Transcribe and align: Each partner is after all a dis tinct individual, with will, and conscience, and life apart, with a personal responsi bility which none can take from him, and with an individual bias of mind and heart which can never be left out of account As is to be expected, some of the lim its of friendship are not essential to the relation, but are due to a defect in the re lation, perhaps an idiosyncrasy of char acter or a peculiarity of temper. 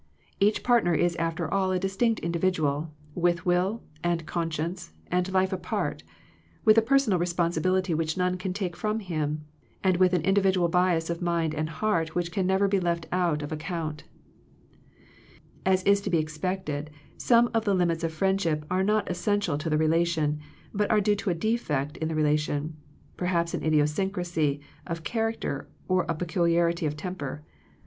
Each 0.39 0.63
partner 0.63 0.95
is 0.95 1.15
after 1.17 1.47
all 1.53 1.71
a 1.71 1.77
dis 1.77 1.95
tinct 1.95 2.21
individual, 2.21 2.91
with 3.13 3.45
will, 3.45 3.83
and 4.03 4.25
conscience, 4.25 4.93
and 5.11 5.31
life 5.31 5.53
apart, 5.53 6.01
with 6.65 6.75
a 6.75 6.81
personal 6.81 7.19
responsi 7.19 7.61
bility 7.61 7.95
which 7.95 8.17
none 8.17 8.35
can 8.39 8.51
take 8.51 8.75
from 8.75 8.99
him, 8.99 9.45
and 9.83 9.97
with 9.97 10.13
an 10.13 10.23
individual 10.23 10.69
bias 10.69 11.11
of 11.11 11.21
mind 11.21 11.53
and 11.53 11.69
heart 11.69 12.15
which 12.15 12.31
can 12.31 12.47
never 12.47 12.67
be 12.67 12.79
left 12.79 13.05
out 13.11 13.43
of 13.43 13.51
account 13.51 14.05
As 15.67 15.83
is 15.83 16.01
to 16.01 16.09
be 16.09 16.17
expected, 16.17 16.89
some 17.15 17.51
of 17.53 17.65
the 17.65 17.75
lim 17.75 17.91
its 17.91 18.03
of 18.03 18.11
friendship 18.11 18.65
are 18.71 18.83
not 18.83 19.07
essential 19.07 19.55
to 19.59 19.69
the 19.69 19.77
relation, 19.77 20.39
but 20.73 20.89
are 20.89 20.99
due 20.99 21.15
to 21.17 21.29
a 21.29 21.35
defect 21.35 21.97
in 21.97 22.07
the 22.07 22.15
re 22.15 22.23
lation, 22.23 22.71
perhaps 23.17 23.53
an 23.53 23.63
idiosyncrasy 23.63 24.61
of 24.87 25.03
char 25.03 25.31
acter 25.31 25.67
or 25.87 26.07
a 26.09 26.15
peculiarity 26.15 26.87
of 26.87 26.97
temper. 26.97 27.43